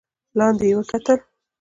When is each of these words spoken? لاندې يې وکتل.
لاندې 0.37 0.65
يې 0.69 0.75
وکتل. 0.77 1.19